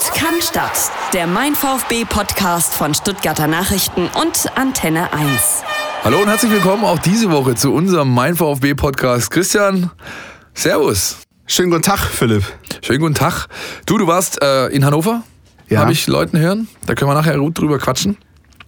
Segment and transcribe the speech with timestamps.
[0.00, 0.90] Sport kann Stadt.
[1.12, 5.62] Der Mein VfB Podcast von Stuttgarter Nachrichten und Antenne 1.
[6.04, 9.30] Hallo und herzlich willkommen auch diese Woche zu unserem Mein VfB Podcast.
[9.30, 9.90] Christian,
[10.54, 11.18] Servus.
[11.46, 12.44] Schönen guten Tag, Philipp.
[12.82, 13.48] Schönen guten Tag.
[13.84, 15.22] Du, du warst äh, in Hannover,
[15.68, 15.80] Ja.
[15.80, 16.68] habe ich Leuten hören.
[16.86, 18.16] Da können wir nachher gut drüber quatschen.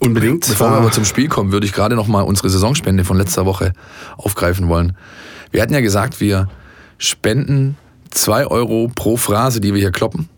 [0.01, 0.47] Unbedingt.
[0.47, 3.47] Bevor wir aber zum Spiel kommen, würde ich gerade noch mal unsere Saisonspende von letzter
[3.47, 3.73] Woche
[4.19, 4.97] aufgreifen wollen.
[5.51, 6.49] Wir hatten ja gesagt, wir
[6.99, 7.77] spenden
[8.11, 10.29] zwei Euro pro Phrase, die wir hier kloppen.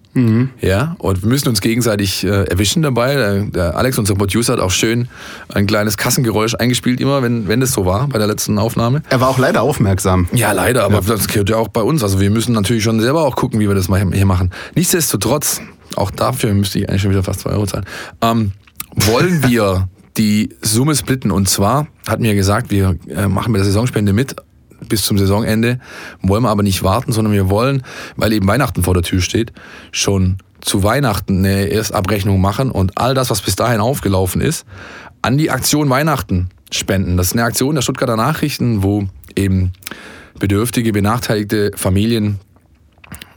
[0.61, 3.15] Ja, und wir müssen uns gegenseitig äh, erwischen dabei.
[3.15, 5.09] Der, der Alex, unser Producer, hat auch schön
[5.53, 9.03] ein kleines Kassengeräusch eingespielt, immer, wenn, wenn das so war bei der letzten Aufnahme.
[9.11, 10.29] er war auch leider aufmerksam.
[10.33, 12.03] Ja, leider, aber das gehört ja auch bei uns.
[12.03, 14.51] Also wir müssen natürlich schon selber auch gucken, wie wir das mal hier machen.
[14.75, 15.61] Nichtsdestotrotz,
[15.97, 17.85] auch dafür müsste ich eigentlich schon wieder fast zwei Euro zahlen,
[18.23, 18.53] ähm,
[18.95, 21.31] wollen wir die Summe splitten.
[21.31, 24.37] Und zwar hatten wir gesagt, wir äh, machen mit der Saisonspende mit
[24.89, 25.79] bis zum Saisonende,
[26.23, 27.83] wollen wir aber nicht warten, sondern wir wollen,
[28.17, 29.53] weil eben Weihnachten vor der Tür steht,
[29.93, 34.65] schon zu Weihnachten eine Erstabrechnung machen und all das, was bis dahin aufgelaufen ist,
[35.23, 37.17] an die Aktion Weihnachten spenden.
[37.17, 39.73] Das ist eine Aktion der Stuttgarter Nachrichten, wo eben
[40.39, 42.41] bedürftige, benachteiligte Familien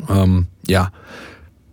[0.09, 0.91] ähm, ja,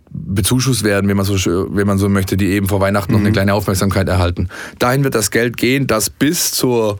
[0.09, 3.31] bezuschusst werden, wenn man, so, wenn man so möchte, die eben vor Weihnachten noch eine
[3.31, 4.49] kleine Aufmerksamkeit erhalten.
[4.79, 6.99] Dahin wird das Geld gehen, das bis zur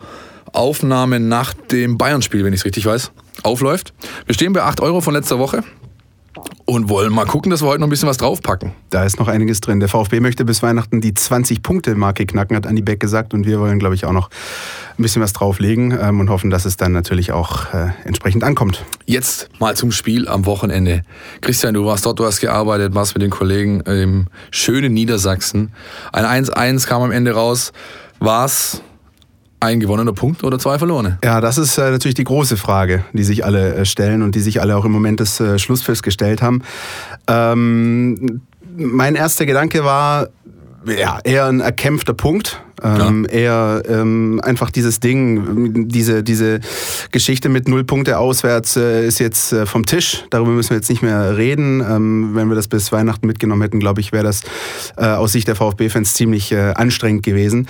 [0.56, 3.12] Aufnahme nach dem Bayern-Spiel, wenn ich es richtig weiß,
[3.44, 3.94] aufläuft.
[4.26, 5.64] Wir stehen bei 8 Euro von letzter Woche
[6.66, 8.72] und wollen mal gucken, dass wir heute noch ein bisschen was draufpacken.
[8.90, 9.80] Da ist noch einiges drin.
[9.80, 13.34] Der VfB möchte bis Weihnachten die 20-Punkte-Marke knacken, hat Andi Beck gesagt.
[13.34, 14.30] Und wir wollen, glaube ich, auch noch
[14.98, 18.84] ein bisschen was drauflegen ähm, und hoffen, dass es dann natürlich auch äh, entsprechend ankommt.
[19.06, 21.04] Jetzt mal zum Spiel am Wochenende.
[21.42, 25.72] Christian, du warst dort, du hast gearbeitet, warst mit den Kollegen im schönen Niedersachsen.
[26.12, 27.74] Ein 1-1 kam am Ende raus.
[28.20, 28.82] War's
[29.66, 31.18] ein gewonnener Punkt oder zwei verlorene?
[31.24, 34.42] Ja, das ist äh, natürlich die große Frage, die sich alle äh, stellen und die
[34.42, 36.62] sich alle auch im Moment des äh, Schlusspfiffs gestellt haben.
[37.28, 38.42] Ähm,
[38.78, 40.30] mein erster Gedanke war,
[40.86, 42.62] ja, eher ein erkämpfter Punkt.
[42.84, 46.60] Ähm, Eher ähm, einfach dieses Ding, diese, diese
[47.12, 50.26] Geschichte mit null Punkte auswärts äh, ist jetzt äh, vom Tisch.
[50.30, 51.80] Darüber müssen wir jetzt nicht mehr reden.
[51.82, 54.42] Ähm, wenn wir das bis Weihnachten mitgenommen hätten, glaube ich, wäre das
[54.98, 57.68] äh, aus Sicht der VfB-Fans ziemlich äh, anstrengend gewesen.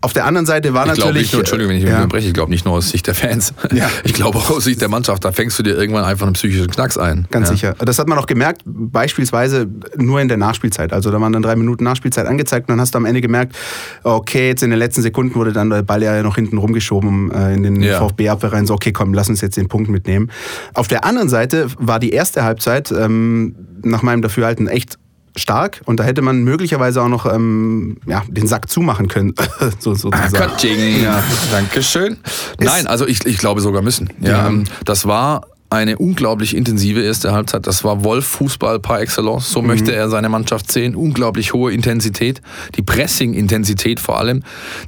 [0.00, 1.22] Auf der anderen Seite war Ich natürlich.
[1.22, 1.98] nicht nur, Entschuldigung, wenn ich mich ja.
[1.98, 3.52] unterbreche, ich glaube nicht nur aus Sicht der Fans.
[3.72, 3.90] Ja.
[4.04, 5.24] Ich glaube auch aus Sicht der Mannschaft.
[5.24, 7.26] Da fängst du dir irgendwann einfach einen psychischen Knacks ein.
[7.30, 7.54] Ganz ja.
[7.54, 7.74] sicher.
[7.78, 9.66] Das hat man auch gemerkt, beispielsweise
[9.96, 10.92] nur in der Nachspielzeit.
[10.92, 13.56] Also da waren dann drei Minuten Nachspielzeit angezeigt und dann hast du am Ende gemerkt,
[14.04, 17.54] okay, jetzt in den letzten Sekunden wurde dann der Ball ja noch hinten rumgeschoben äh,
[17.54, 17.98] in den Ja.
[17.98, 18.66] VfB-Abwehr rein.
[18.66, 20.30] So, okay, komm, lass uns jetzt den Punkt mitnehmen.
[20.74, 24.98] Auf der anderen Seite war die erste Halbzeit ähm, nach meinem Dafürhalten echt
[25.36, 29.34] stark und da hätte man möglicherweise auch noch ähm, ja, den Sack zumachen können,
[29.78, 30.32] so, sozusagen.
[30.32, 31.02] Katsching.
[31.02, 31.22] Ja.
[31.50, 32.16] Dankeschön.
[32.60, 34.10] Nein, also ich, ich glaube sogar müssen.
[34.20, 34.46] Ja, Ja.
[34.48, 37.66] ähm, Das war eine unglaublich intensive erste Halbzeit.
[37.66, 39.50] Das war Wolf-Fußball par excellence.
[39.50, 40.94] So möchte er seine Mannschaft sehen.
[40.94, 42.40] Unglaublich hohe Intensität.
[42.76, 44.42] Die Pressing-Intensität vor allem.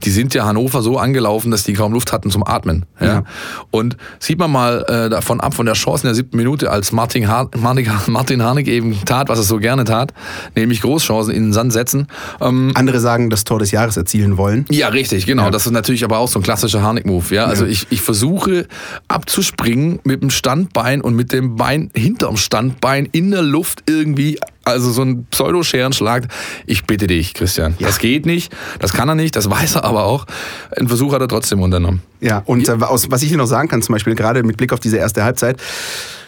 [0.04, 2.86] Die sind ja Hannover so angelaufen, dass die kaum Luft hatten zum Atmen.
[3.00, 3.06] Ja.
[3.06, 3.24] Ja.
[3.70, 6.92] Und sieht man mal äh, davon ab, von der Chance in der siebten Minute, als
[6.92, 10.14] Martin, ha Martin, Martin Harnik eben tat, was er so gerne tat,
[10.56, 12.06] nämlich Großchancen in den Sand setzen.
[12.40, 14.64] Ähm, Andere sagen, das Tor des Jahres erzielen wollen.
[14.70, 15.44] ja, richtig, genau.
[15.44, 15.50] Ja.
[15.50, 17.34] Das ist natürlich aber auch so ein klassischer Harnik-Move.
[17.34, 17.44] Ja?
[17.46, 17.70] Also Ja.
[17.70, 18.66] ich, ich versuche
[19.08, 20.30] abzuspringen mit dem
[20.70, 24.38] Standbein und mit dem Bein hinterm Standbein in der Luft irgendwie.
[24.62, 26.28] Also so ein Pseudo-Scherenschlag.
[26.66, 27.74] Ich bitte dich, Christian.
[27.80, 30.26] Das geht nicht, das kann er nicht, das weiß er aber auch.
[30.76, 32.02] Einen Versuch hat er trotzdem unternommen.
[32.20, 34.72] Ja, und äh, aus, was ich dir noch sagen kann, zum Beispiel gerade mit Blick
[34.72, 35.60] auf diese erste Halbzeit,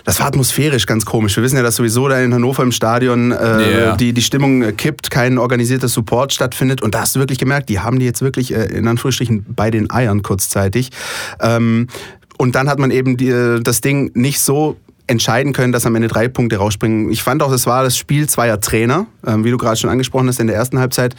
[0.05, 1.37] das war atmosphärisch ganz komisch.
[1.37, 3.97] Wir wissen ja, dass sowieso da in Hannover im Stadion äh, Ja.
[3.97, 6.83] die, die Stimmung kippt, kein organisierter Support stattfindet.
[6.83, 9.71] Und da hast du wirklich gemerkt, die haben die jetzt wirklich äh, in Anführungsstrichen bei
[9.71, 10.91] den Eiern kurzzeitig.
[11.41, 11.87] Ähm,
[12.39, 14.77] und dann hat man eben die, äh, das Ding nicht so
[15.07, 17.11] entscheiden können, dass am Ende drei Punkte rausspringen.
[17.11, 20.29] Ich fand auch, es war das Spiel zweier Trainer, ähm, wie du gerade schon angesprochen
[20.29, 21.15] hast, in der ersten Halbzeit.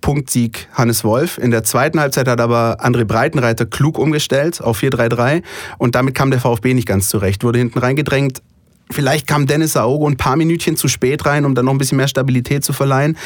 [0.00, 1.38] Punktsieg Hannes Wolf.
[1.38, 5.42] In der zweiten Halbzeit hat aber André Breitenreiter klug umgestellt auf 4-3-3
[5.78, 8.42] und damit kam der VfB nicht ganz zurecht, wurde hinten reingedrängt.
[8.88, 11.96] Vielleicht kam Dennis Aogo ein paar Minütchen zu spät rein, um dann noch ein bisschen
[11.96, 13.16] mehr Stabilität zu verleihen.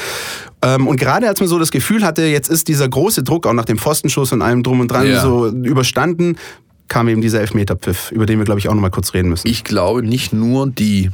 [0.62, 3.52] Ähm, und gerade als man so das Gefühl hatte, jetzt ist dieser große Druck auch
[3.52, 5.20] nach dem Pfostenschuss und allem drum und dran Ja.
[5.20, 6.36] so überstanden,
[6.90, 9.46] kam eben dieser Elfmeterpfiff, über den wir, glaube ich, auch noch mal kurz reden müssen.
[9.46, 11.10] Ich glaube, nicht nur die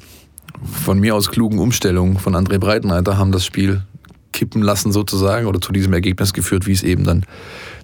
[0.83, 3.83] von mir aus klugen Umstellungen von André Breitenreiter haben das Spiel
[4.33, 7.25] kippen lassen sozusagen oder zu diesem Ergebnis geführt, wie es eben dann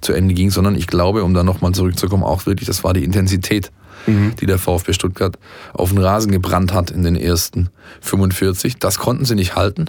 [0.01, 3.05] zu Ende ging, sondern ich glaube, um da nochmal zurückzukommen, auch wirklich, das war die
[3.05, 3.71] Intensität,
[4.07, 5.39] die der VfB Stuttgart
[5.75, 7.69] auf den Rasen gebrannt hat in den ersten
[8.01, 8.79] 45.
[8.79, 9.87] Das konnten sie nicht halten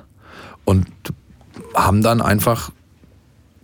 [0.65, 0.87] und
[1.73, 2.69] haben dann einfach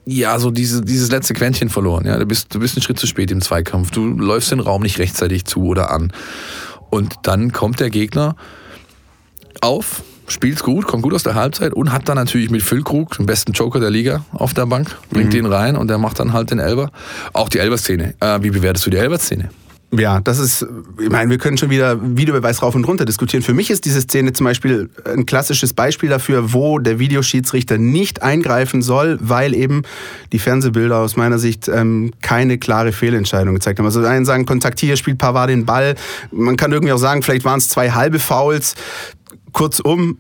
[0.10, 2.06] ja, so diese, dieses letzte Quäntchen verloren.
[2.06, 3.92] Ja, du bist, du bist einen Schritt zu spät im Zweikampf.
[3.92, 6.12] Du läufst den Raum nicht rechtzeitig zu oder an.
[6.90, 8.36] Und dann kommt der Gegner
[9.62, 13.28] auf, spielt gut, kommt gut aus der Halbzeit und hat dann natürlich mit Füllkrug, den
[13.28, 15.38] besten Joker der Liga, auf der Bank, bringt mhm.
[15.38, 16.92] den rein und der macht dann halt den Elber.
[17.34, 18.16] Auch die Elber-Szene.
[18.20, 19.50] Äh, wie bewertest du die Elber-Szene?
[19.92, 20.68] Ja, das ist,
[21.02, 23.42] ich meine, wir können schon wieder Videobeweis rauf und runter diskutieren.
[23.42, 28.22] Für mich ist diese Szene zum Beispiel ein klassisches Beispiel dafür, wo der Videoschiedsrichter nicht
[28.22, 29.82] eingreifen soll, weil eben
[30.32, 33.88] die Fernsehbilder aus meiner Sicht ähm, keine klare Fehlentscheidung gezeigt haben.
[33.88, 35.96] Also einen sagen, kontaktiere, spielt Pavard den Ball.
[36.32, 38.76] Man kann irgendwie auch sagen, vielleicht waren es zwei halbe Fouls.
[39.54, 40.20] Kurzum,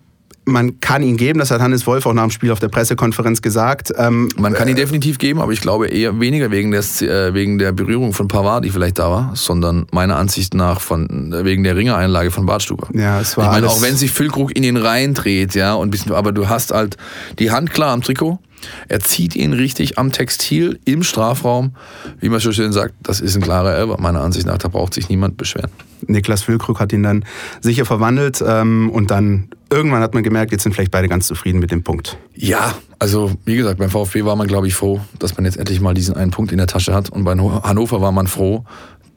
[0.51, 3.41] man kann ihn geben, das hat Hannes Wolf auch nach dem Spiel auf der Pressekonferenz
[3.41, 3.93] gesagt.
[3.97, 7.33] Ähm, man kann ihn äh, definitiv geben, aber ich glaube eher weniger wegen der, äh,
[7.33, 11.63] wegen der Berührung von Pavard, die vielleicht da war, sondern meiner Ansicht nach von, wegen
[11.63, 12.87] der Ringereinlage von Bartstuber.
[12.93, 16.11] Ja, es war ich meine, auch wenn sich Füllkrug in ihn reindreht, ja, und bisschen,
[16.13, 16.97] aber du hast halt
[17.39, 18.39] die Hand klar am Trikot,
[18.87, 21.75] er zieht ihn richtig am Textil im Strafraum.
[22.19, 23.97] Wie man so schön sagt, das ist ein klarer Elber.
[23.99, 25.71] Meiner Ansicht nach, da braucht sich niemand beschweren.
[26.07, 27.25] Niklas Füllkrug hat ihn dann
[27.61, 31.59] sicher verwandelt ähm, und dann irgendwann hat man gemerkt, jetzt sind vielleicht beide ganz zufrieden
[31.59, 32.17] mit dem Punkt.
[32.35, 35.81] Ja, also wie gesagt, beim VfB war man, glaube ich, froh, dass man jetzt endlich
[35.81, 37.09] mal diesen einen Punkt in der Tasche hat.
[37.09, 38.65] Und bei Hannover war man froh,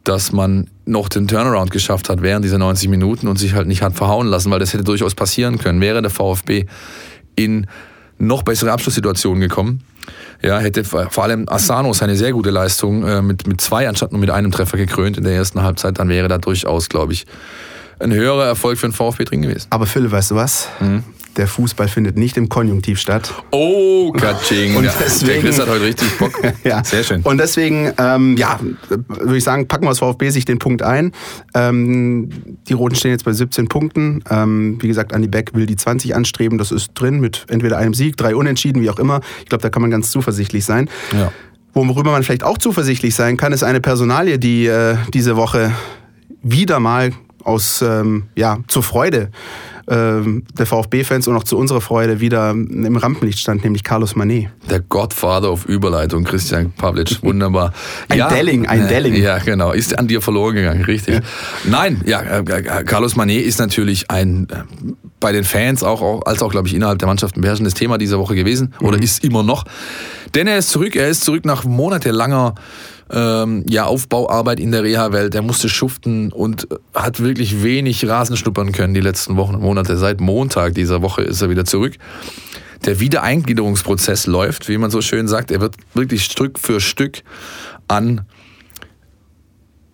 [0.04, 3.82] dass man noch den Turnaround geschafft hat während dieser 90 Minuten und sich halt nicht
[3.82, 5.80] hat verhauen lassen, weil das hätte durchaus passieren können.
[5.80, 6.66] Wäre der VfB
[7.36, 7.66] in
[8.26, 9.82] noch bessere Abschlusssituationen gekommen,
[10.42, 14.20] ja, hätte vor allem Asano seine sehr gute Leistung äh, mit, mit zwei anstatt nur
[14.20, 17.26] mit einem Treffer gekrönt in der ersten Halbzeit, dann wäre da durchaus, glaube ich,
[18.00, 19.68] ein höherer Erfolg für den VfB drin gewesen.
[19.70, 20.68] Aber Philipp, weißt du was?
[20.80, 21.04] Mhm
[21.36, 23.32] der Fußball findet nicht im Konjunktiv statt.
[23.50, 24.76] Oh, Katsching.
[24.76, 26.32] Und deswegen, der Chris hat heute richtig Bock.
[26.64, 26.84] ja.
[26.84, 27.22] Sehr schön.
[27.22, 28.60] Und deswegen, ähm, ja,
[29.08, 31.12] würde ich sagen, packen wir aus VfB sich den Punkt ein.
[31.54, 32.28] Ähm,
[32.68, 34.22] die Roten stehen jetzt bei 17 Punkten.
[34.30, 36.58] Ähm, wie gesagt, Andi Beck will die 20 anstreben.
[36.58, 39.20] Das ist drin mit entweder einem Sieg, drei Unentschieden, wie auch immer.
[39.40, 40.88] Ich glaube, da kann man ganz zuversichtlich sein.
[41.12, 41.32] Ja.
[41.74, 45.72] Worüber man vielleicht auch zuversichtlich sein kann, ist eine Personalie, die äh, diese Woche
[46.42, 47.12] wieder mal
[47.44, 49.30] aus, ähm, ja, zur Freude
[49.92, 54.48] ähm, der VfB-Fans und auch zu unserer Freude wieder im Rampenlicht stand, nämlich Carlos Manet.
[54.70, 57.74] Der Godfather auf Überleitung, Christian Pavlic, wunderbar.
[58.08, 59.14] ein ja, Delling, ein äh, Delling.
[59.14, 61.16] Ja, genau, ist an dir verloren gegangen, richtig.
[61.16, 61.20] Ja.
[61.64, 64.48] Nein, ja, äh, äh, Carlos Manet ist natürlich ein
[65.20, 67.98] bei den Fans auch, auch als auch, glaube ich, innerhalb der Mannschaft ein beherrschendes Thema
[67.98, 69.02] dieser Woche gewesen oder mhm.
[69.02, 69.64] ist immer noch.
[70.34, 72.54] Denn er ist zurück, er ist zurück nach monatelanger
[73.10, 75.34] ähm, ja, Aufbauarbeit in der Reha-Welt.
[75.34, 79.96] Er musste schuften und hat wirklich wenig Rasen schnuppern können die letzten Wochen und Monate.
[79.96, 81.94] Seit Montag dieser Woche ist er wieder zurück.
[82.84, 85.50] Der Wiedereingliederungsprozess läuft, wie man so schön sagt.
[85.50, 87.22] Er wird wirklich Stück für Stück
[87.88, 88.22] an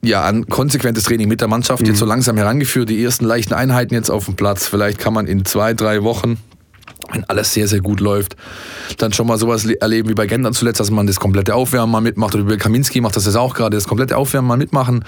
[0.01, 1.89] ja, an konsequentes Training mit der Mannschaft mhm.
[1.89, 2.89] jetzt so langsam herangeführt.
[2.89, 4.67] Die ersten leichten Einheiten jetzt auf dem Platz.
[4.67, 6.39] Vielleicht kann man in zwei, drei Wochen
[7.13, 8.37] wenn alles sehr, sehr gut läuft,
[8.99, 12.01] dann schon mal sowas erleben wie bei Gendern zuletzt, dass man das komplette Aufwärmen mal
[12.01, 12.35] mitmacht.
[12.35, 15.05] Oder Kaminski macht das jetzt auch gerade, das komplette Aufwärmen mal mitmachen,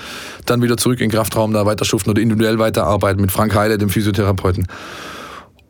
[0.46, 3.78] dann wieder zurück in den Kraftraum da weiter schuften oder individuell weiterarbeiten mit Frank Heile,
[3.78, 4.66] dem Physiotherapeuten.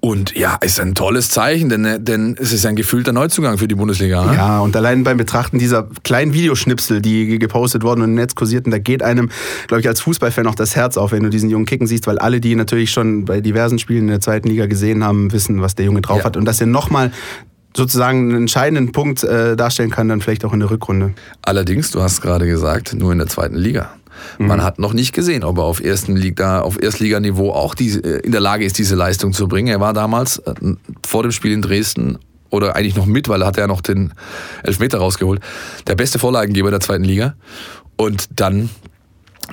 [0.01, 3.75] Und ja, ist ein tolles Zeichen, denn, denn es ist ein gefühlter Neuzugang für die
[3.75, 4.25] Bundesliga.
[4.25, 4.35] Ne?
[4.35, 8.71] Ja, und allein beim Betrachten dieser kleinen Videoschnipsel, die gepostet wurden und im Netz kursierten,
[8.73, 9.29] da geht einem,
[9.67, 12.19] glaube ich, als Fußballfan auch das Herz auf, wenn du diesen Jungen kicken siehst, weil
[12.19, 15.75] alle, die natürlich schon bei diversen Spielen in der zweiten Liga gesehen haben, wissen, was
[15.75, 16.25] der Junge drauf ja.
[16.25, 16.39] hat.
[16.39, 17.13] Und dass er nochmal
[17.77, 21.13] sozusagen einen entscheidenden Punkt äh, darstellen kann, dann vielleicht auch in der Rückrunde.
[21.43, 23.91] Allerdings, du hast gerade gesagt, nur in der zweiten Liga.
[24.39, 24.47] Mhm.
[24.47, 28.21] Man hat noch nicht gesehen, ob er auf, ersten Liga, auf Erstliganiveau auch diese, äh,
[28.21, 29.69] in der Lage ist, diese Leistung zu bringen.
[29.69, 30.55] Er war damals äh,
[31.07, 32.19] vor dem Spiel in Dresden
[32.51, 34.13] oder eigentlich noch mit, weil er hat ja noch den
[34.63, 35.41] Elfmeter rausgeholt,
[35.87, 37.35] der beste Vorlagengeber der zweiten Liga.
[37.97, 38.71] Und dann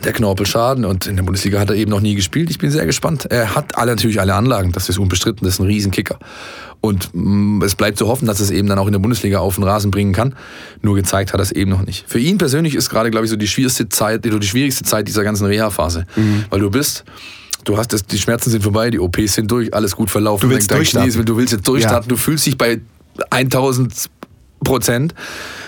[0.03, 2.50] der Knorpelschaden und in der Bundesliga hat er eben noch nie gespielt.
[2.50, 3.25] Ich bin sehr gespannt.
[3.29, 6.20] Er hat alle natürlich alle Anlagen, das ist unbestritten, das ist ein Riesenkicker.
[6.82, 9.56] Und mm, es bleibt zu hoffen, dass es eben dann auch in der Bundesliga auf
[9.56, 10.36] den Rasen bringen kann.
[10.82, 12.06] Nur gezeigt hat er es eben noch nicht.
[12.08, 15.24] Für ihn persönlich ist gerade, glaube ich, so die schwierigste Zeit, die schwierigste Zeit dieser
[15.24, 16.06] ganzen Reha-Phase.
[16.15, 16.46] Mhm.
[16.50, 17.03] Weil du bist,
[17.63, 20.48] du hast das, die Schmerzen sind vorbei, die OPs sind durch, alles gut verlaufen.
[20.48, 21.25] Du willst, durchstarten.
[21.25, 22.10] du willst jetzt durchstarten.
[22.10, 22.15] Ja.
[22.15, 22.79] Du fühlst dich bei
[23.32, 24.10] 1000
[24.63, 25.13] Prozent,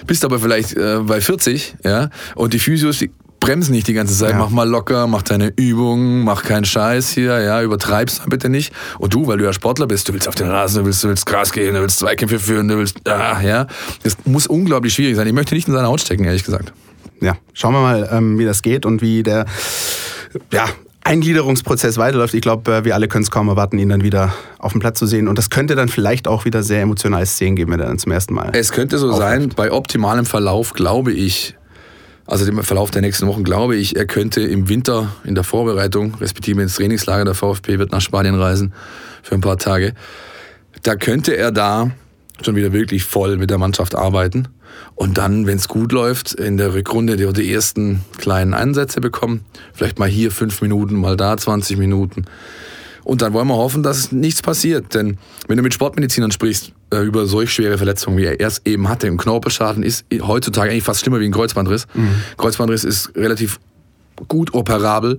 [0.07, 3.11] bist aber vielleicht äh, bei 40, ja, und die Physios, die
[3.49, 4.37] bremsen nicht die ganze Zeit, ja.
[4.37, 8.71] mach mal locker, mach deine Übungen, mach keinen Scheiß hier, ja, übertreib's bitte nicht.
[8.99, 11.07] Und du, weil du ja Sportler bist, du willst auf den Rasen, du willst, du
[11.07, 13.65] willst Gras gehen, du willst Zweikämpfe führen, du willst, ah, ja.
[14.03, 15.25] Das muss unglaublich schwierig sein.
[15.25, 16.73] Ich möchte nicht in seine Haut stecken, ehrlich gesagt.
[17.21, 19.47] Ja, schauen wir mal, ähm, wie das geht und wie der,
[20.53, 20.65] ja,
[21.03, 22.35] Eingliederungsprozess weiterläuft.
[22.35, 24.99] Ich glaube, äh, wir alle können es kaum erwarten, ihn dann wieder auf dem Platz
[24.99, 25.27] zu sehen.
[25.27, 28.11] Und das könnte dann vielleicht auch wieder sehr emotionale Szenen geben, wenn er dann zum
[28.11, 28.51] ersten Mal.
[28.53, 29.41] Es könnte so aufläuft.
[29.41, 31.55] sein, bei optimalem Verlauf glaube ich,
[32.29, 36.15] also im Verlauf der nächsten Wochen glaube ich, er könnte im Winter in der Vorbereitung,
[36.21, 38.73] respektive ins Trainingslager der VfB wird nach Spanien reisen
[39.23, 39.93] für ein paar Tage.
[40.83, 41.91] Da könnte er da
[42.43, 44.47] schon wieder wirklich voll mit der Mannschaft arbeiten
[44.95, 49.43] und dann, wenn es gut läuft, in der Rückrunde die, die ersten kleinen Einsätze bekommen.
[49.73, 52.25] Vielleicht mal hier fünf Minuten, mal da 20 Minuten
[53.09, 54.93] Und dann wollen wir hoffen, dass nichts passiert.
[54.93, 58.87] Denn wenn du mit Sportmedizinern sprichst äh, über solch schwere Verletzungen, wie er es eben
[58.87, 61.87] hatte, ein Knorpelschaden ist heutzutage eigentlich fast schlimmer wie ein Kreuzbandriss.
[61.95, 62.11] Mhm.
[62.37, 63.59] Kreuzbandriss ist relativ
[64.27, 65.17] gut operabel.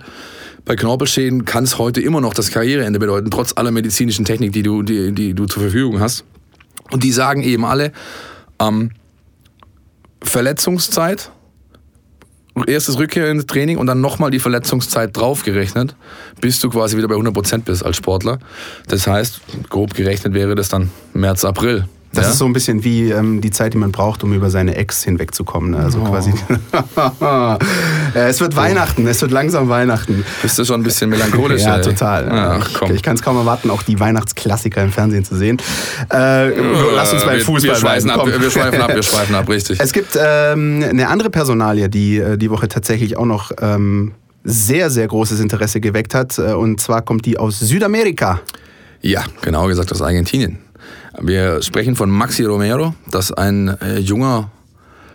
[0.64, 4.62] Bei Knorpelschäden kann es heute immer noch das Karriereende bedeuten, trotz aller medizinischen Technik, die
[4.62, 6.22] du, die, die du zur Verfügung hast.
[6.92, 7.90] Und die sagen eben alle,
[8.60, 8.92] ähm,
[10.22, 11.32] Verletzungszeit,
[12.66, 15.94] erstes Rückkehr ins Training und dann nochmal die Verletzungszeit draufgerechnet,
[16.40, 18.38] bis du quasi wieder bei 100% bist als Sportler.
[18.88, 21.86] Das heißt, grob gerechnet wäre das dann März, April.
[22.12, 22.30] Das ja?
[22.32, 25.04] ist so ein bisschen wie ähm, die Zeit, die man braucht, um über seine Ex
[25.04, 25.70] hinwegzukommen.
[25.70, 25.78] Ne?
[25.78, 26.10] Also oh.
[26.10, 26.32] quasi.
[28.14, 30.24] es wird Weihnachten, es wird langsam Weihnachten.
[30.42, 31.62] Bist du schon ein bisschen melancholisch?
[31.66, 31.82] ja, ey.
[31.82, 32.28] total.
[32.28, 32.92] Ach, komm.
[32.94, 35.58] Ich kann es kaum erwarten, auch die Weihnachtsklassiker im Fernsehen zu sehen.
[36.12, 36.48] Äh,
[36.96, 39.78] lass uns beim wir, Fußball wir schweifen, ab, wir schweifen ab, wir schweifen ab, richtig.
[39.80, 44.90] Es gibt ähm, eine andere Personalie, die äh, die Woche tatsächlich auch noch ähm, sehr,
[44.90, 46.38] sehr großes Interesse geweckt hat.
[46.38, 48.40] Äh, und zwar kommt die aus Südamerika.
[49.00, 50.58] Ja, genau gesagt aus Argentinien.
[51.22, 54.50] Wir sprechen von Maxi Romero, das ist ein äh, junger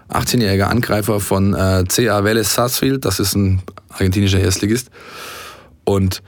[0.09, 4.91] 18-jähriger Angreifer von äh, CA Vélez Sarsfield, das ist ein argentinischer Erstligist.
[5.83, 6.21] Und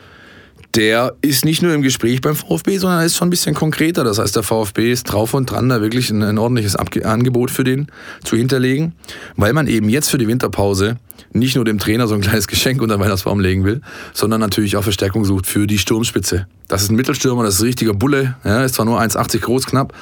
[0.77, 4.03] der ist nicht nur im Gespräch beim VfB, sondern er ist schon ein bisschen konkreter.
[4.03, 7.49] Das heißt, der VfB ist drauf und dran, da wirklich ein, ein ordentliches Abge Angebot
[7.49, 7.87] für den
[8.23, 8.93] zu hinterlegen,
[9.35, 10.97] weil man eben jetzt für die Winterpause
[11.33, 13.81] nicht nur dem Trainer so ein kleines Geschenk unter Weihnachtsbaum legen will,
[14.13, 16.45] sondern natürlich auch Verstärkung sucht für die Sturmspitze.
[16.67, 19.65] Das ist ein Mittelstürmer, das ist ein richtiger Bulle, ja, ist zwar nur 1,80 groß
[19.65, 19.93] knapp,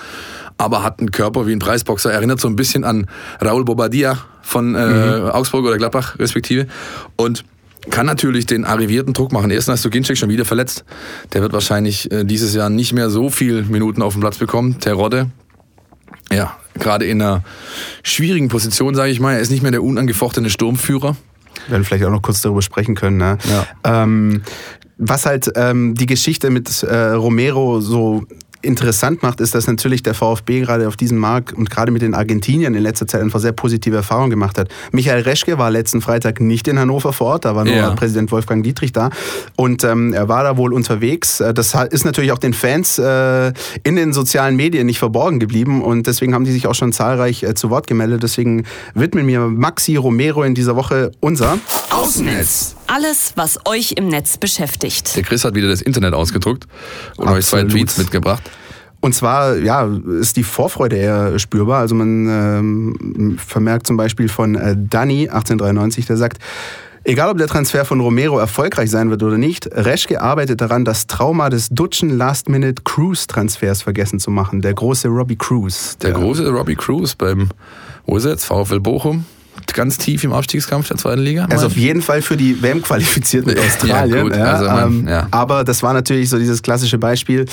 [0.58, 3.08] aber hat einen Körper wie ein Preisboxer, erinnert so ein bisschen an
[3.42, 5.30] Raul Bobadilla von äh, mhm.
[5.30, 6.68] Augsburg oder Gladbach respektive
[7.16, 7.46] und
[7.90, 9.52] kann natürlich den arrivierten Druck machen.
[9.52, 10.86] Erstens hast du Ginczek schon wieder verletzt.
[11.34, 14.80] Der wird wahrscheinlich äh, dieses Jahr nicht mehr so viel Minuten auf dem Platz bekommen.
[14.80, 15.30] Terodde,
[16.32, 17.44] ja, gerade in einer
[18.04, 19.34] schwierigen Position, sage ich mal.
[19.34, 21.16] Er ist nicht mehr der unangefochtene Sturmführer.
[21.68, 23.18] Wir werden vielleicht auch noch kurz darüber sprechen können.
[23.18, 23.38] Ne?
[23.50, 24.04] Ja.
[24.04, 24.44] Ähm,
[24.98, 28.24] was halt ähm, die Geschichte mit äh, Romero so
[28.66, 32.14] interessant macht, ist, dass natürlich der VfB gerade auf diesem Markt und gerade mit den
[32.14, 34.70] Argentiniern in letzter Zeit einfach sehr positive Erfahrungen gemacht hat.
[34.92, 37.92] Michael Reschke war letzten Freitag nicht in Hannover vor Ort, da war nur ja.
[37.92, 39.10] Präsident Wolfgang Dietrich da
[39.56, 41.40] und ähm, er war da wohl unterwegs.
[41.40, 43.54] Äh, das ist natürlich auch den Fans äh,
[43.84, 47.44] in den sozialen Medien nicht verborgen geblieben und deswegen haben die sich auch schon zahlreich
[47.44, 48.24] äh, zu Wort gemeldet.
[48.24, 51.58] Deswegen widmen mir Maxi Romero in dieser Woche unser
[51.92, 52.75] Außennetz.
[52.88, 55.16] Alles, was euch im Netz beschäftigt.
[55.16, 56.68] Der Chris hat wieder das Internet ausgedruckt
[57.18, 58.44] und euch zwei Tweets mitgebracht.
[59.00, 59.88] Und zwar, ja,
[60.20, 61.80] ist die Vorfreude eher spürbar.
[61.80, 66.40] Also man ähm, vermerkt zum Beispiel von äh, Danny 1893, der sagt,
[67.08, 71.06] Egal ob der Transfer von Romero erfolgreich sein wird oder nicht, Reschke arbeitet daran, das
[71.06, 74.64] Trauma des Dutschen Last-Minute-Cruise-Transfers vergessen zu machen.
[74.64, 76.00] Der große Robbie Cruz.
[76.00, 77.50] Der, der große Robbie Cruz beim,
[78.08, 78.46] wo ist er jetzt?
[78.46, 79.24] VfL Bochum?
[79.74, 81.48] Ganz tief im Aufstiegskampf der zweiten Liga.
[81.50, 84.16] Also auf jeden Fall für die WM qualifiziert mit Australien.
[84.16, 85.28] Ja, gut, ja, also man, ähm, ja.
[85.32, 87.46] Aber das war natürlich so dieses klassische Beispiel.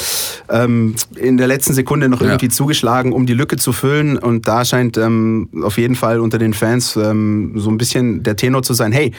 [0.48, 4.18] Ähm, in der letzten Sekunde noch irgendwie zugeschlagen, um die Lücke zu füllen.
[4.18, 8.36] Und da scheint ähm, auf jeden Fall unter den Fans ähm, so ein bisschen der
[8.36, 9.12] Tenor zu sein, hey,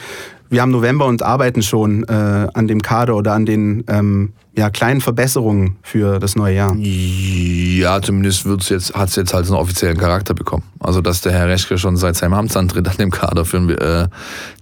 [0.50, 4.70] wir haben November und arbeiten schon äh, an dem Kader oder an den ähm, ja,
[4.70, 6.76] kleinen Verbesserungen für das neue Jahr.
[6.76, 10.62] Ja, zumindest wird's jetzt, hat es jetzt halt einen offiziellen Charakter bekommen.
[10.78, 14.08] Also, dass der Herr Reschke schon seit seinem Amtsantritt an dem Kader für äh,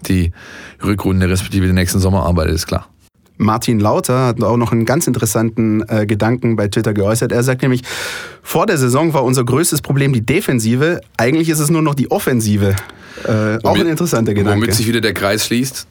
[0.06, 0.32] die
[0.82, 2.88] Rückrunde respektive den nächsten Sommer arbeitet, ist klar.
[3.36, 7.32] Martin Lauter hat auch noch einen ganz interessanten äh, Gedanken bei Twitter geäußert.
[7.32, 7.82] Er sagt nämlich,
[8.42, 11.00] vor der Saison war unser größtes Problem die Defensive.
[11.16, 12.76] Eigentlich ist es nur noch die Offensive.
[13.24, 14.62] Äh, auch ein interessanter Gedanke.
[14.62, 15.86] Womit sich wieder der Kreis schließt.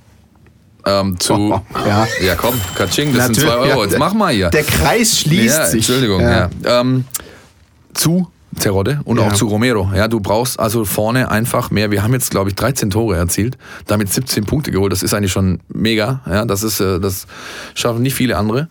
[0.86, 1.34] Ähm, zu.
[1.34, 2.08] Oh, ja.
[2.24, 3.84] ja, komm, Katsching, das Natürlich, sind zwei Euro.
[3.84, 4.50] Ja, Jetzt mach mal hier.
[4.50, 5.88] Der Kreis schließt ja, sich.
[5.88, 6.50] Entschuldigung, ja.
[6.64, 6.82] ja.
[6.82, 7.06] Ähm,
[7.94, 9.28] zu Terodde und ja.
[9.28, 9.92] auch zu Romero.
[9.96, 11.92] Ja, du brauchst also vorne einfach mehr.
[11.92, 13.58] Wir haben jetzt, glaube ich, 13 Tore erzielt,
[13.88, 14.92] damit 17 Punkte geholt.
[14.92, 16.22] Das ist eigentlich schon mega.
[16.26, 17.28] Ja, das ist, äh, das
[17.76, 18.68] schaffen nicht viele andere.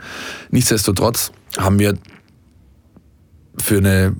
[0.50, 1.94] Nichtsdestotrotz haben wir
[3.56, 4.14] für eine,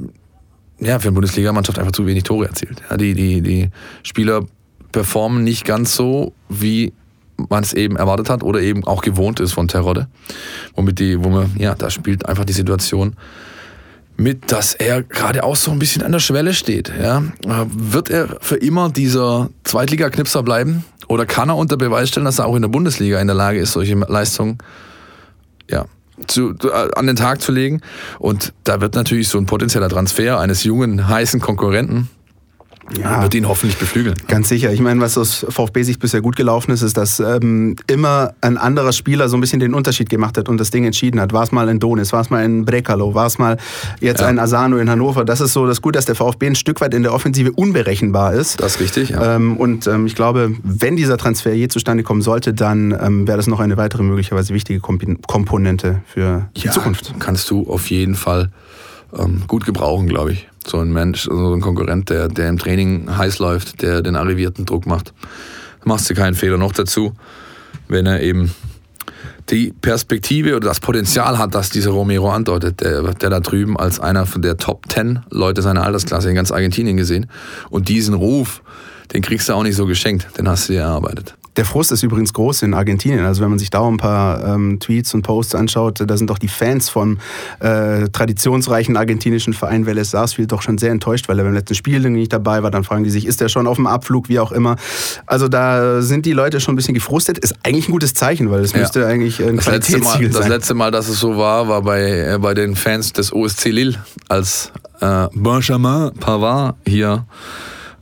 [0.79, 2.83] ja, für eine Bundesligamannschaft einfach zu wenig Tore erzielt.
[2.89, 3.69] Ja, die, die, die
[4.03, 4.47] Spieler
[4.93, 6.93] performen nicht ganz so, wie
[7.49, 10.09] man es eben erwartet hat oder eben auch gewohnt ist von Terodde.
[10.75, 13.15] Womit die, wo man, ja, da spielt einfach die Situation
[14.17, 16.93] mit, dass er gerade auch so ein bisschen an der Schwelle steht.
[17.01, 17.23] Ja?
[17.43, 20.85] Wird er für immer dieser Zweitliga-Knipser bleiben?
[21.09, 23.59] Oder kann er unter Beweis stellen, dass er auch in der Bundesliga in der Lage
[23.59, 24.59] ist, solche Leistungen
[25.69, 25.87] ja,
[26.27, 27.81] zu, äh, an den Tag zu legen?
[28.19, 32.09] Und da wird natürlich so ein potenzieller Transfer eines jungen, heißen Konkurrenten
[32.99, 33.23] Ja.
[33.23, 34.17] Wird ihn hoffentlich beflügeln.
[34.27, 34.73] Ganz sicher.
[34.73, 38.93] Ich meine, was aus VfB-Sicht bisher gut gelaufen ist, ist, dass ähm, immer ein anderer
[38.93, 41.33] Spieler so ein bisschen den Unterschied gemacht hat und das Ding entschieden hat.
[41.33, 43.57] War es mal in Donis, war es mal in Brekalo, war es mal
[44.01, 44.27] jetzt ja.
[44.27, 45.25] ein Asano in Hannover.
[45.25, 48.35] Das ist so das Gute, dass der VfB ein Stück weit in der Offensive unberechenbar
[48.35, 48.61] ist.
[48.61, 49.37] Das ist richtig, ja.
[49.37, 53.37] Ähm, und ähm, ich glaube, wenn dieser Transfer je zustande kommen sollte, dann ähm, wäre
[53.37, 57.15] das noch eine weitere möglicherweise wichtige Komponente für die ja, Zukunft.
[57.19, 58.51] Kannst du auf jeden Fall
[59.17, 60.50] ähm, gut gebrauchen, glaube ich.
[60.67, 64.67] So ein Mensch, so ein Konkurrent, der, der im Training heiß läuft, der den Arrivierten
[64.67, 65.13] Druck macht.
[65.81, 67.15] Da machst du keinen Fehler noch dazu,
[67.89, 68.53] wenn er eben
[69.51, 73.99] die Perspektive oder das Potenzial hat, dass dieser Romero andeutet, der, der da drüben als
[73.99, 77.27] einer von der Top Ten Leute seiner Altersklasse in ganz Argentinien gesehen.
[77.71, 78.63] Und diesen Ruf,
[79.13, 81.35] den kriegst du auch nicht so geschenkt, den hast du dir erarbeitet.
[81.57, 83.25] Der Frust ist übrigens groß in Argentinien.
[83.25, 86.39] Also wenn man sich da ein paar ähm, Tweets und Posts anschaut, da sind doch
[86.39, 87.19] die Fans vom
[87.59, 92.01] äh, traditionsreichen argentinischen Verein Vélez Sarsfield doch schon sehr enttäuscht, weil er beim letzten Spiel
[92.09, 92.71] nicht dabei war.
[92.71, 94.77] Dann fragen die sich, ist er schon auf dem Abflug, wie auch immer.
[95.27, 97.39] Also da sind die Leute schon ein bisschen gefrustet.
[97.39, 98.81] Ist eigentlich ein gutes Zeichen, weil es ja.
[98.81, 100.33] müsste eigentlich ein das letzte Mal, sein.
[100.33, 103.67] Das letzte Mal, dass es so war, war bei, äh, bei den Fans des OSC
[103.67, 103.97] Lille,
[104.29, 107.27] als äh, Benjamin Pavard hier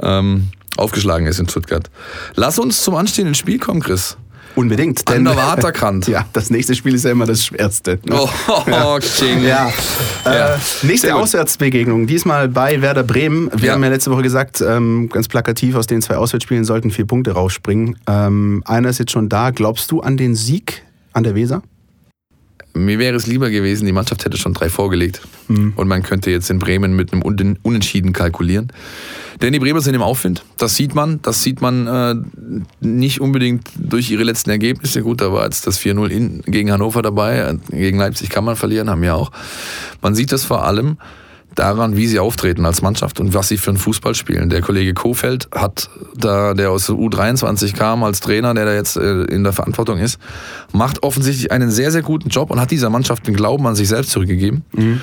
[0.01, 0.49] ähm,
[0.79, 1.91] aufgeschlagen ist in Stuttgart.
[2.35, 4.17] Lass uns zum anstehenden Spiel kommen, Chris.
[4.55, 5.09] Unbedingt.
[5.09, 6.09] Denn, Waterkant.
[6.09, 8.01] Ja, das nächste Spiel ist ja immer das schwerste.
[8.05, 8.19] Ne?
[8.19, 8.29] Oh,
[8.67, 8.99] ja.
[9.41, 9.73] ja.
[10.25, 10.55] ja.
[10.55, 13.51] Äh, nächste Auswärtsbegegnung, diesmal bei Werder Bremen.
[13.55, 13.73] Wir ja.
[13.75, 17.33] haben ja letzte Woche gesagt, ähm, ganz plakativ, aus den zwei Auswärtsspielen sollten vier Punkte
[17.33, 17.99] rausspringen.
[18.09, 19.51] Ähm, einer ist jetzt schon da.
[19.51, 20.83] Glaubst du an den Sieg
[21.13, 21.63] an der Weser?
[22.75, 25.23] Mir wäre es lieber gewesen, die Mannschaft hätte schon drei vorgelegt.
[25.49, 25.73] Mhm.
[25.77, 28.73] Und man könnte jetzt in Bremen mit einem Unentschieden kalkulieren.
[29.41, 30.45] Denn die Bremer sind im Aufwind.
[30.57, 31.21] Das sieht man.
[31.23, 32.15] Das sieht man äh,
[32.81, 35.03] nicht unbedingt durch ihre letzten Ergebnisse.
[35.03, 37.57] Gut, da war jetzt das 4-0 gegen Hannover dabei.
[37.71, 39.31] Gegen Leipzig kann man verlieren, haben wir auch.
[40.03, 40.99] Man sieht das vor allem
[41.59, 44.51] daran, wie sie auftreten als Mannschaft und was sie für einen Fußball spielen.
[44.51, 48.97] Der Kollege Kofeld hat da, der aus der U23 kam als Trainer, der da jetzt
[48.97, 50.19] äh, in der Verantwortung ist,
[50.73, 53.89] macht offensichtlich einen sehr, sehr guten Job und hat dieser Mannschaft den Glauben an sich
[53.89, 54.65] selbst zurückgegeben.
[54.73, 55.01] Mhm.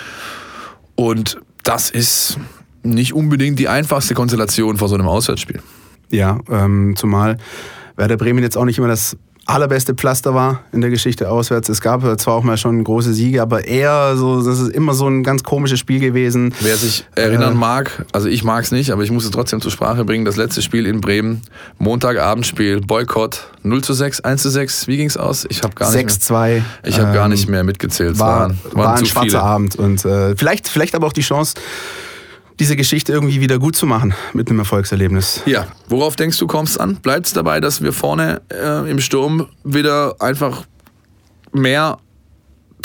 [0.95, 2.37] Und das ist
[2.83, 5.61] nicht unbedingt die einfachste Konstellation vor so einem Auswärtsspiel.
[6.11, 7.37] Ja, ähm, zumal
[7.95, 11.69] Werder Bremen jetzt auch nicht immer das allerbeste Pflaster war in der Geschichte auswärts.
[11.69, 15.07] Es gab zwar auch mal schon große Siege, aber eher so, das ist immer so
[15.07, 16.53] ein ganz komisches Spiel gewesen.
[16.61, 19.61] Wer sich erinnern äh, mag, also ich mag es nicht, aber ich muss es trotzdem
[19.61, 21.41] zur Sprache bringen, das letzte Spiel in Bremen,
[21.77, 25.45] Montagabendspiel, Boykott, 0 zu 6, 1 zu 6, wie ging es aus?
[25.49, 28.17] Ich habe gar 6, 2, Ich habe ähm, gar nicht mehr mitgezählt.
[28.17, 29.43] War, waren, waren war ein schwarzer viele.
[29.43, 31.53] Abend und äh, vielleicht, vielleicht aber auch die Chance,
[32.59, 35.41] diese Geschichte irgendwie wieder gut zu machen mit einem Erfolgserlebnis.
[35.45, 36.95] Ja, worauf denkst du, kommst an?
[36.97, 40.65] Bleibt es dabei, dass wir vorne äh, im Sturm wieder einfach
[41.51, 41.97] mehr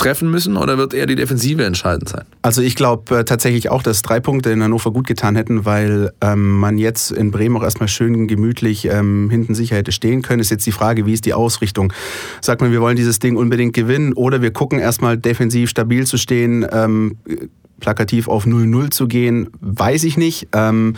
[0.00, 2.24] treffen müssen oder wird eher die Defensive entscheidend sein?
[2.42, 6.12] Also ich glaube äh, tatsächlich auch, dass drei Punkte in Hannover gut getan hätten, weil
[6.22, 10.40] ähm, man jetzt in Bremen auch erstmal schön gemütlich ähm, hinten sicher hätte stehen können.
[10.40, 11.92] Ist jetzt die Frage, wie ist die Ausrichtung?
[12.40, 16.16] Sagt man, wir wollen dieses Ding unbedingt gewinnen oder wir gucken erstmal defensiv stabil zu
[16.16, 17.18] stehen, ähm,
[17.80, 20.48] plakativ auf 0-0 zu gehen, weiß ich nicht.
[20.52, 20.94] Ähm,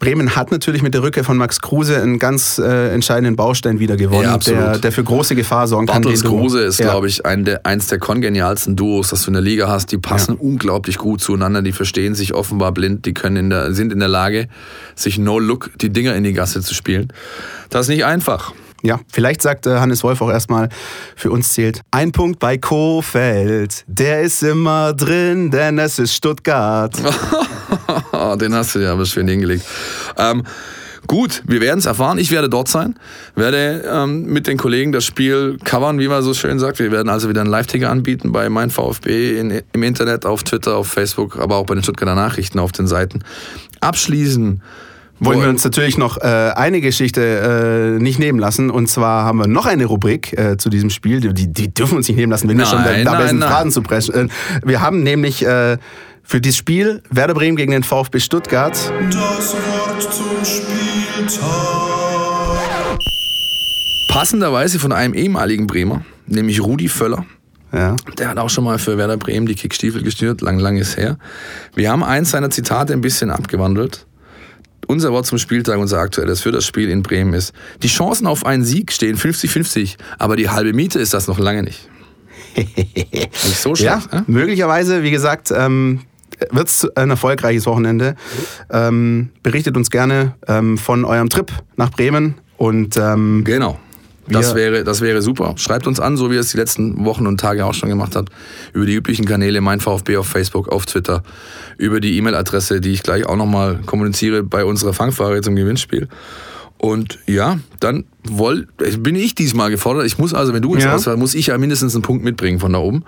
[0.00, 3.98] Bremen hat natürlich mit der Rückkehr von Max Kruse einen ganz äh, entscheidenden Baustein wieder
[3.98, 6.30] gewonnen, ja, der, der für große Gefahr sorgen Bartels kann.
[6.30, 6.86] Kruse ist, ja.
[6.86, 9.92] glaube ich, ein der, eins der kongenialsten Duos, das du in der Liga hast.
[9.92, 10.40] Die passen ja.
[10.40, 14.08] unglaublich gut zueinander, die verstehen sich offenbar blind, die können in der, sind in der
[14.08, 14.48] Lage,
[14.94, 17.12] sich No-Look die Dinger in die Gasse zu spielen.
[17.68, 18.54] Das ist nicht einfach.
[18.82, 20.68] Ja, vielleicht sagt äh, Hannes Wolf auch erstmal,
[21.16, 23.84] für uns zählt ein Punkt bei Kofeld.
[23.86, 26.94] Der ist immer drin, denn es ist Stuttgart.
[28.40, 29.64] Den hast du ja aber schön hingelegt.
[30.16, 30.44] Ähm,
[31.06, 32.18] Gut, wir werden es erfahren.
[32.18, 32.94] Ich werde dort sein,
[33.34, 36.78] werde ähm, mit den Kollegen das Spiel covern, wie man so schön sagt.
[36.78, 40.76] Wir werden also wieder einen Live-Ticker anbieten bei mein VfB in, im Internet, auf Twitter,
[40.76, 43.24] auf Facebook, aber auch bei den Stuttgarter Nachrichten auf den Seiten.
[43.80, 44.62] Abschließen
[45.20, 48.70] wollen wir uns natürlich noch äh, eine Geschichte äh, nicht nehmen lassen.
[48.70, 51.20] Und zwar haben wir noch eine Rubrik äh, zu diesem Spiel.
[51.20, 53.82] Die, die dürfen uns nicht nehmen lassen, wenn nein, wir schon dabei sind, Fragen zu
[53.82, 54.14] pressen.
[54.14, 54.28] Äh,
[54.64, 55.76] wir haben nämlich äh,
[56.22, 58.72] für dieses Spiel Werder Bremen gegen den VfB Stuttgart.
[58.72, 61.48] Das Wort zum Spieltag.
[64.08, 67.24] Passenderweise von einem ehemaligen Bremer, nämlich Rudi Völler.
[67.72, 67.94] Ja.
[68.18, 71.18] Der hat auch schon mal für Werder Bremen die Kickstiefel gestört, lang, lang ist her.
[71.76, 74.06] Wir haben eins seiner Zitate ein bisschen abgewandelt
[74.90, 78.44] unser Wort zum Spieltag, unser aktuelles für das Spiel in Bremen ist, die Chancen auf
[78.44, 81.88] einen Sieg stehen 50-50, aber die halbe Miete ist das noch lange nicht.
[82.56, 84.24] nicht so schlecht, ja, ne?
[84.26, 86.00] möglicherweise, wie gesagt, ähm,
[86.50, 88.16] wird es ein erfolgreiches Wochenende.
[88.70, 93.78] Ähm, berichtet uns gerne ähm, von eurem Trip nach Bremen und ähm, genau.
[94.30, 95.54] Das wäre, das wäre super.
[95.56, 98.16] Schreibt uns an, so wie ihr es die letzten Wochen und Tage auch schon gemacht
[98.16, 98.30] habt,
[98.72, 101.22] über die üblichen Kanäle, mein VfB auf Facebook, auf Twitter,
[101.78, 106.08] über die E-Mail-Adresse, die ich gleich auch nochmal kommuniziere bei unserer Fangfrage zum Gewinnspiel.
[106.80, 108.66] Und ja, dann woll,
[108.98, 110.06] bin ich diesmal gefordert.
[110.06, 110.92] Ich muss also, wenn du ins Ja.
[110.92, 113.04] Haus warst, muss ich ja mindestens einen Punkt mitbringen von da oben.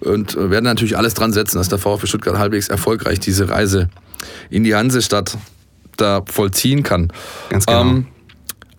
[0.00, 3.88] Und äh, werde natürlich alles dran setzen, dass der VfB Stuttgart halbwegs erfolgreich diese Reise
[4.50, 5.38] in die Hansestadt
[5.96, 7.12] da vollziehen kann.
[7.50, 7.82] Ganz genau.
[7.82, 8.06] Ähm,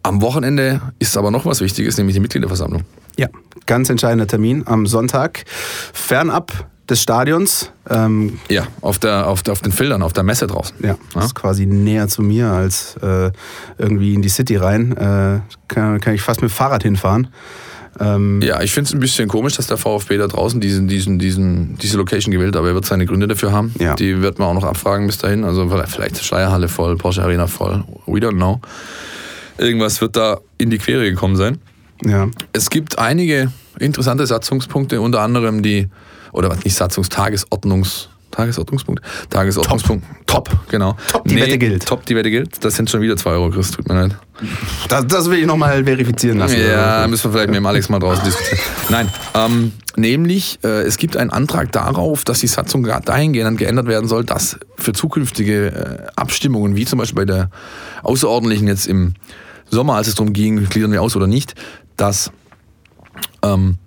[0.06, 2.84] am Wochenende ist aber noch was Wichtiges, nämlich die Mitgliederversammlung.
[3.18, 3.28] Ja,
[3.66, 5.46] ganz entscheidender Termin am Sonntag.
[5.94, 6.52] Fernab
[6.90, 7.72] des Stadions.
[7.90, 10.76] Ähm, Ja, auf, der, auf, der, auf den Feldern, auf der Messe draußen.
[10.84, 13.32] ja, das ist quasi näher zu mir als äh,
[13.78, 14.92] irgendwie in die City rein.
[14.96, 17.30] Äh, kann, kann ich fast mit dem Fahrrad hinfahren.
[18.00, 21.18] Ähm, Ja, ich finde es ein bisschen komisch, dass der VfB da draußen diesen, diesen,
[21.18, 23.74] diesen, diese Location gewählt hat, aber er wird seine Gründe dafür haben.
[23.80, 23.96] Ja.
[23.96, 25.44] Die wird man auch noch abfragen bis dahin.
[25.44, 27.84] Also vielleicht Schleierhalle voll, Porsche Arena voll.
[28.06, 28.60] We don't know.
[29.58, 31.60] Irgendwas wird da in die Quere gekommen sein.
[32.04, 32.28] ja.
[32.54, 35.90] Es gibt einige interessante Satzungspunkte, unter anderem die,
[36.32, 39.02] oder was nicht Satzungs-, Tagesordnungs-, Tagesordnungspunkt?
[39.30, 40.06] Tagesordnungspunkt.
[40.26, 40.98] Top, genau.
[41.08, 41.86] Top, die Wette gilt.
[41.86, 42.64] Top, die Wette gilt.
[42.66, 44.18] Das sind schon wieder 2 Euro, Chris, tut mir leid.
[44.90, 46.60] Das, das will ich nochmal verifizieren lassen.
[46.60, 48.60] Ja, müssen wir vielleicht mit dem Alex mal draußen diskutieren.
[48.90, 53.88] Nein, ähm, nämlich, äh, es gibt einen Antrag darauf, dass die Satzung gerade dahingehend geändert
[53.88, 57.50] werden soll, dass für zukünftige äh, Abstimmungen, wie zum Beispiel bei der
[58.04, 59.14] außerordentlichen jetzt im
[59.70, 61.56] Sommer, als es darum ging, gliedern wir aus oder nicht,
[61.98, 62.32] dass
[63.42, 63.78] ähm,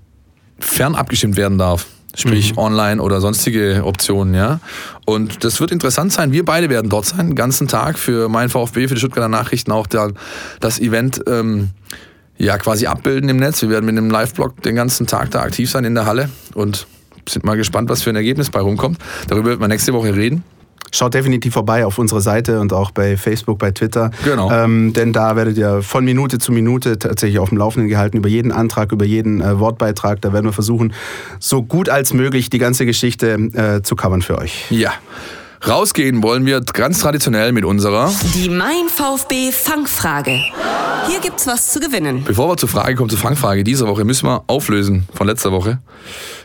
[0.58, 1.86] fern abgestimmt werden darf.
[2.14, 4.58] Sprich online oder sonstige Optionen, ja.
[5.04, 6.32] Und das wird interessant sein.
[6.32, 9.70] Wir beide werden dort sein, den ganzen Tag für mein VfB, für die Stuttgarter Nachrichten
[9.70, 10.12] auch der,
[10.58, 11.70] das Event ähm,
[12.36, 13.62] ja quasi abbilden im Netz.
[13.62, 16.88] Wir werden mit einem Live-Blog den ganzen Tag da aktiv sein in der Halle und
[17.28, 18.98] sind mal gespannt, was für ein Ergebnis bei rumkommt.
[19.28, 20.42] Darüber wird man nächste Woche reden.
[20.90, 24.11] Schaut definitiv vorbei auf unserer Seite und auch bei Facebook, bei Twitter.
[24.24, 24.51] Genau.
[24.51, 28.29] Ähm, denn da werdet ihr von Minute zu Minute tatsächlich auf dem Laufenden gehalten über
[28.29, 30.20] jeden Antrag, über jeden äh, Wortbeitrag.
[30.20, 30.92] Da werden wir versuchen,
[31.38, 34.66] so gut als möglich die ganze Geschichte äh, zu covern für euch.
[34.70, 34.92] Ja.
[35.66, 38.12] Rausgehen wollen wir ganz traditionell mit unserer.
[38.35, 40.40] Die Mein VfB Fangfrage.
[41.09, 42.23] Hier gibt's was zu gewinnen.
[42.25, 45.79] Bevor wir zur Frage kommen, zur Fangfrage dieser Woche, müssen wir auflösen von letzter Woche.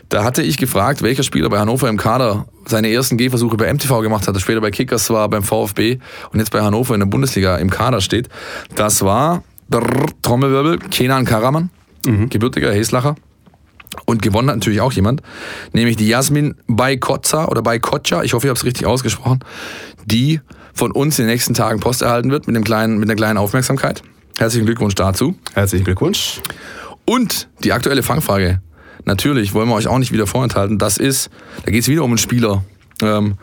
[0.08, 4.00] Da hatte ich gefragt, welcher Spieler bei Hannover im Kader seine ersten Gehversuche bei MTV
[4.00, 5.98] gemacht hat, später bei Kickers war, beim VfB
[6.32, 8.28] und jetzt bei Hannover in der Bundesliga im Kader steht.
[8.74, 9.42] Das war
[10.22, 11.70] Trommelwirbel, Kenan Karaman,
[12.30, 13.16] gebürtiger Heslacher.
[14.04, 15.22] Und gewonnen hat natürlich auch jemand,
[15.72, 19.40] nämlich die Jasmin Baikotza oder Baikotcha, ich hoffe, ich habe es richtig ausgesprochen,
[20.04, 20.40] die
[20.72, 23.38] von uns in den nächsten Tagen Post erhalten wird mit, einem kleinen, mit einer kleinen
[23.38, 24.02] Aufmerksamkeit.
[24.36, 25.36] Herzlichen Glückwunsch dazu.
[25.54, 26.40] Herzlichen Glückwunsch.
[27.04, 28.60] Und die aktuelle Fangfrage,
[29.04, 31.30] natürlich wollen wir euch auch nicht wieder vorenthalten, das ist,
[31.64, 32.64] da geht es wieder um einen Spieler
[33.02, 33.34] ähm,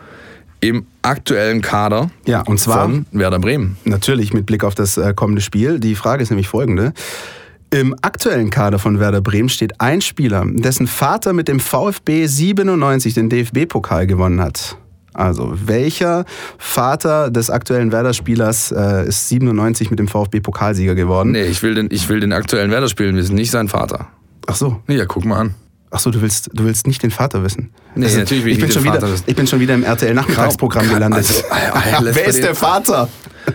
[0.60, 3.76] im aktuellen Kader Ja, und zwar von Werder Bremen.
[3.84, 5.80] natürlich mit Blick auf das äh, kommende Spiel.
[5.80, 6.92] Die Frage ist nämlich folgende.
[7.72, 13.14] Im aktuellen Kader von Werder Bremen steht ein Spieler, dessen Vater mit dem VfB 97
[13.14, 14.76] den DFB-Pokal gewonnen hat.
[15.14, 16.26] Also, welcher
[16.58, 21.30] Vater des aktuellen Werder-Spielers äh, ist 97 mit dem VfB-Pokalsieger geworden?
[21.30, 24.08] Nee, ich will den, ich will den aktuellen Werder spielen wissen, nicht sein Vater.
[24.46, 24.82] Ach so.
[24.86, 25.54] Nee, ja, guck mal an.
[25.90, 27.70] Ach so, du willst, du willst nicht den Vater wissen.
[27.94, 29.24] Nee, natürlich will ich bin nicht schon wieder, Vater wissen.
[29.28, 31.20] Ich bin schon wieder im RTL-Nachmittagsprogramm gelandet.
[31.20, 31.42] also,
[32.14, 33.08] Wer ist der Vater?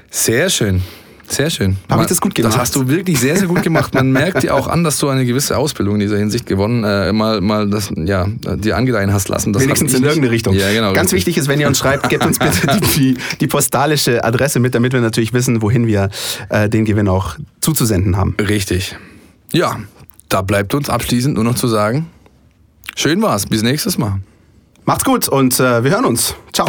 [0.10, 0.82] Sehr schön.
[1.32, 1.78] Sehr schön.
[1.90, 2.54] Hab ich das gut gemacht?
[2.54, 3.94] Das hast du wirklich sehr, sehr gut gemacht.
[3.94, 7.14] Man merkt dir auch an, dass du eine gewisse Ausbildung in dieser Hinsicht gewonnen, äh,
[7.14, 9.54] mal, mal das, ja, dir angedeihen hast lassen.
[9.54, 10.56] Das Wenigstens in irgendeine Richtung.
[10.56, 10.92] Ja, genau.
[10.92, 12.82] Ganz wichtig ist, wenn ihr uns schreibt, gebt uns bitte die,
[13.16, 16.10] die, die postalische Adresse mit, damit wir natürlich wissen, wohin wir
[16.50, 18.36] äh, den Gewinn auch zuzusenden haben.
[18.38, 18.98] Richtig.
[19.54, 19.80] Ja,
[20.28, 22.08] da bleibt uns abschließend nur noch zu sagen,
[22.96, 23.46] schön war's.
[23.46, 24.20] Bis nächstes Mal.
[24.86, 26.36] Macht's gut und äh, wir hören uns.
[26.54, 26.68] Ciao.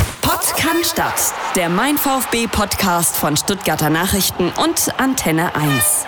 [0.56, 1.34] Kann Stadt.
[1.56, 6.06] Der Mein VfB Podcast von Stuttgarter Nachrichten und Antenne 1.